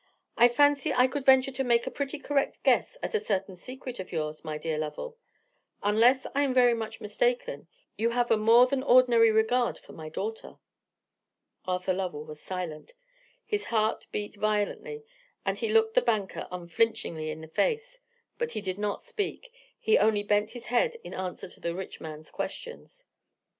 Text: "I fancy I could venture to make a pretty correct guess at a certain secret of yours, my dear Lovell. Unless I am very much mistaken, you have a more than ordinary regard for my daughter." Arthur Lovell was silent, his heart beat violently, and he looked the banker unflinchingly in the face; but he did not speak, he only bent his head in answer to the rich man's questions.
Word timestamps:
"I 0.35 0.47
fancy 0.47 0.91
I 0.91 1.05
could 1.05 1.27
venture 1.27 1.51
to 1.51 1.63
make 1.63 1.85
a 1.85 1.91
pretty 1.91 2.17
correct 2.17 2.63
guess 2.63 2.97
at 3.03 3.13
a 3.13 3.19
certain 3.19 3.55
secret 3.55 3.99
of 3.99 4.11
yours, 4.11 4.43
my 4.43 4.57
dear 4.57 4.79
Lovell. 4.79 5.15
Unless 5.83 6.25
I 6.33 6.41
am 6.41 6.55
very 6.55 6.73
much 6.73 6.99
mistaken, 6.99 7.67
you 7.97 8.09
have 8.09 8.31
a 8.31 8.35
more 8.37 8.65
than 8.65 8.81
ordinary 8.81 9.29
regard 9.29 9.77
for 9.77 9.93
my 9.93 10.09
daughter." 10.09 10.57
Arthur 11.65 11.93
Lovell 11.93 12.25
was 12.25 12.39
silent, 12.41 12.93
his 13.45 13.65
heart 13.65 14.07
beat 14.11 14.37
violently, 14.37 15.03
and 15.45 15.59
he 15.59 15.69
looked 15.69 15.93
the 15.93 16.01
banker 16.01 16.47
unflinchingly 16.49 17.29
in 17.29 17.41
the 17.41 17.47
face; 17.47 17.99
but 18.39 18.53
he 18.53 18.61
did 18.61 18.79
not 18.79 19.03
speak, 19.03 19.53
he 19.79 19.99
only 19.99 20.23
bent 20.23 20.53
his 20.57 20.65
head 20.65 20.97
in 21.03 21.13
answer 21.13 21.47
to 21.47 21.59
the 21.59 21.75
rich 21.75 22.01
man's 22.01 22.31
questions. 22.31 23.05